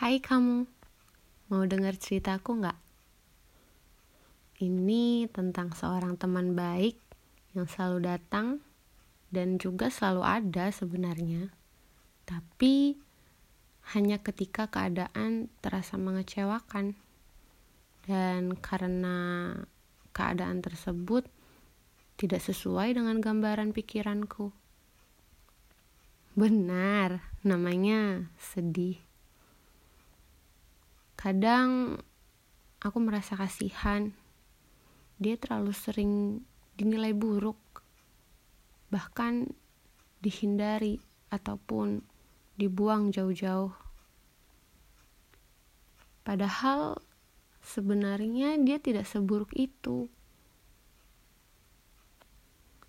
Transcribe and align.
Hai 0.00 0.16
kamu, 0.16 0.64
mau 1.52 1.60
dengar 1.68 1.92
ceritaku 1.92 2.56
nggak? 2.56 2.78
Ini 4.64 5.28
tentang 5.28 5.76
seorang 5.76 6.16
teman 6.16 6.56
baik 6.56 6.96
yang 7.52 7.68
selalu 7.68 8.08
datang 8.08 8.64
dan 9.28 9.60
juga 9.60 9.92
selalu 9.92 10.24
ada 10.24 10.72
sebenarnya. 10.72 11.52
Tapi 12.24 12.96
hanya 13.92 14.24
ketika 14.24 14.72
keadaan 14.72 15.52
terasa 15.60 16.00
mengecewakan. 16.00 16.96
Dan 18.00 18.56
karena 18.56 19.52
keadaan 20.16 20.64
tersebut 20.64 21.28
tidak 22.16 22.40
sesuai 22.40 22.96
dengan 22.96 23.20
gambaran 23.20 23.76
pikiranku. 23.76 24.48
Benar, 26.32 27.20
namanya 27.44 28.32
sedih. 28.40 29.09
Kadang 31.20 32.00
aku 32.80 32.96
merasa 32.96 33.36
kasihan. 33.36 34.08
Dia 35.20 35.36
terlalu 35.36 35.76
sering 35.76 36.40
dinilai 36.80 37.12
buruk, 37.12 37.60
bahkan 38.88 39.52
dihindari 40.24 40.96
ataupun 41.28 42.00
dibuang 42.56 43.12
jauh-jauh. 43.12 43.76
Padahal 46.24 46.96
sebenarnya 47.60 48.56
dia 48.56 48.80
tidak 48.80 49.04
seburuk 49.04 49.52
itu. 49.52 50.08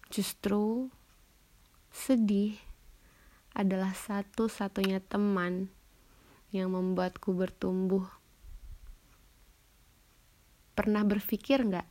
Justru 0.07 0.87
sedih 1.91 2.55
adalah 3.51 3.91
satu-satunya 3.91 5.03
teman 5.03 5.67
yang 6.55 6.71
membuatku 6.71 7.35
bertumbuh 7.35 8.20
pernah 10.71 11.03
berpikir 11.03 11.67
nggak 11.67 11.89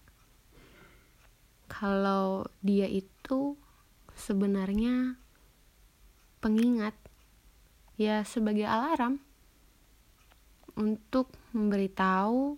kalau 1.70 2.44
dia 2.60 2.90
itu 2.90 3.54
sebenarnya 4.12 5.16
pengingat 6.42 6.92
ya 7.94 8.26
sebagai 8.26 8.66
alarm 8.66 9.22
untuk 10.74 11.30
memberitahu 11.52 12.56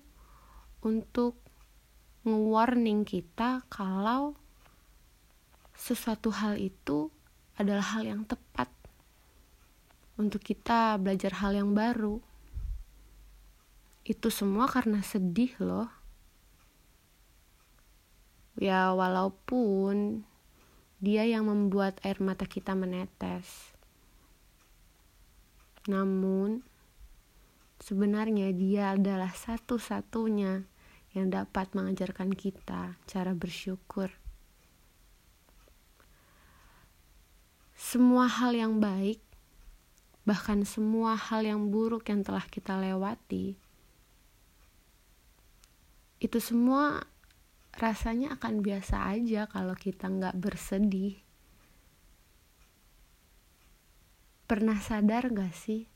untuk 0.83 1.39
nge-warning 2.23 3.03
kita 3.03 3.67
kalau 3.67 4.39
sesuatu 5.75 6.31
hal 6.31 6.55
itu 6.59 7.11
adalah 7.59 7.99
hal 7.99 8.07
yang 8.07 8.23
tepat 8.23 8.71
untuk 10.15 10.43
kita 10.43 10.95
belajar 11.03 11.43
hal 11.43 11.59
yang 11.59 11.75
baru. 11.75 12.23
Itu 14.07 14.31
semua 14.31 14.71
karena 14.71 15.03
sedih 15.03 15.55
loh 15.59 16.02
ya 18.61 18.93
walaupun 18.93 20.25
dia 21.03 21.27
yang 21.27 21.51
membuat 21.51 21.99
air 22.07 22.23
mata 22.23 22.47
kita 22.47 22.79
menetes. 22.79 23.75
Namun 25.91 26.63
sebenarnya 27.83 28.55
dia 28.55 28.95
adalah 28.95 29.35
satu-satunya 29.35 30.63
yang 31.13 31.27
dapat 31.29 31.75
mengajarkan 31.75 32.33
kita 32.33 32.97
cara 33.05 33.33
bersyukur. 33.35 34.15
Semua 37.75 38.31
hal 38.31 38.55
yang 38.55 38.79
baik 38.79 39.19
bahkan 40.23 40.63
semua 40.63 41.19
hal 41.19 41.43
yang 41.43 41.75
buruk 41.75 42.07
yang 42.07 42.23
telah 42.23 42.47
kita 42.47 42.79
lewati 42.79 43.59
itu 46.23 46.39
semua 46.39 47.03
rasanya 47.77 48.37
akan 48.37 48.61
biasa 48.61 49.13
aja 49.17 49.49
kalau 49.49 49.73
kita 49.77 50.09
nggak 50.09 50.37
bersedih. 50.37 51.17
Pernah 54.45 54.77
sadar 54.85 55.33
gak 55.33 55.57
sih, 55.57 55.89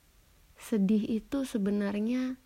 sedih 0.57 1.05
itu 1.21 1.45
sebenarnya 1.45 2.41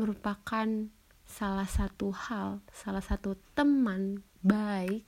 merupakan 0.00 0.88
salah 1.28 1.68
satu 1.68 2.08
hal, 2.14 2.64
salah 2.72 3.04
satu 3.04 3.36
teman 3.52 4.24
baik 4.40 5.04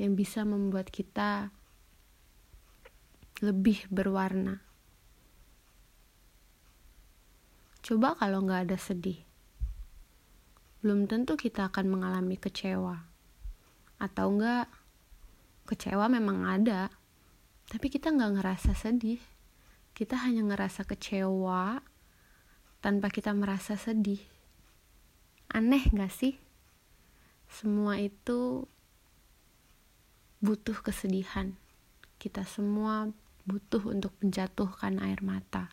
yang 0.00 0.18
bisa 0.18 0.42
membuat 0.42 0.90
kita 0.90 1.54
lebih 3.38 3.86
berwarna. 3.92 4.62
Coba 7.82 8.18
kalau 8.18 8.42
nggak 8.42 8.70
ada 8.70 8.78
sedih, 8.78 9.22
belum 10.78 11.10
tentu 11.10 11.34
kita 11.34 11.68
akan 11.68 11.90
mengalami 11.90 12.38
kecewa. 12.38 13.02
Atau 13.98 14.38
enggak, 14.38 14.70
kecewa 15.66 16.06
memang 16.06 16.46
ada, 16.46 16.88
tapi 17.66 17.90
kita 17.90 18.14
nggak 18.14 18.38
ngerasa 18.38 18.72
sedih. 18.78 19.18
Kita 19.92 20.14
hanya 20.22 20.46
ngerasa 20.46 20.86
kecewa 20.86 21.82
tanpa 22.78 23.10
kita 23.10 23.34
merasa 23.34 23.74
sedih. 23.74 24.22
Aneh 25.50 25.90
gak 25.90 26.14
sih? 26.14 26.38
Semua 27.50 27.98
itu 27.98 28.68
butuh 30.38 30.78
kesedihan. 30.86 31.58
Kita 32.22 32.46
semua 32.46 33.10
butuh 33.42 33.90
untuk 33.90 34.14
menjatuhkan 34.22 35.02
air 35.02 35.18
mata. 35.24 35.72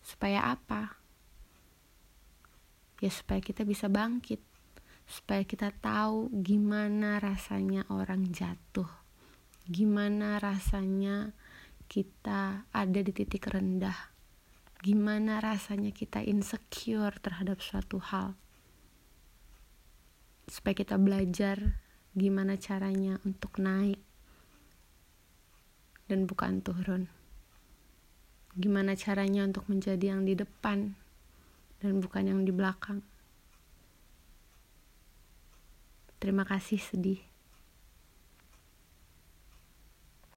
Supaya 0.00 0.56
apa? 0.56 1.03
Ya 2.98 3.10
supaya 3.10 3.40
kita 3.42 3.66
bisa 3.66 3.90
bangkit. 3.90 4.42
Supaya 5.04 5.44
kita 5.44 5.68
tahu 5.70 6.32
gimana 6.32 7.20
rasanya 7.20 7.84
orang 7.92 8.32
jatuh. 8.32 8.88
Gimana 9.64 10.40
rasanya 10.40 11.32
kita 11.88 12.68
ada 12.72 13.00
di 13.00 13.12
titik 13.12 13.48
rendah. 13.48 14.12
Gimana 14.84 15.40
rasanya 15.40 15.92
kita 15.92 16.20
insecure 16.24 17.16
terhadap 17.20 17.60
suatu 17.60 18.00
hal. 18.00 18.36
Supaya 20.44 20.76
kita 20.76 21.00
belajar 21.00 21.80
gimana 22.12 22.54
caranya 22.60 23.18
untuk 23.24 23.58
naik 23.58 23.98
dan 26.06 26.28
bukan 26.28 26.60
turun. 26.60 27.08
Gimana 28.54 28.94
caranya 28.94 29.48
untuk 29.48 29.66
menjadi 29.66 30.14
yang 30.14 30.22
di 30.22 30.38
depan 30.38 30.94
dan 31.82 31.98
bukan 31.98 32.24
yang 32.28 32.40
di 32.44 32.52
belakang. 32.54 33.00
Terima 36.22 36.46
kasih 36.46 36.80
sedih. 36.80 37.33